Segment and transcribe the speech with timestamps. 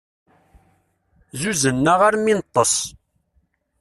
[1.35, 2.75] Zzuzznen-aɣ armi i neṭṭes.